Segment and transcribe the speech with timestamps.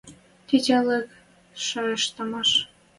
[0.47, 1.07] Тетялык
[1.65, 2.49] шайыштмаш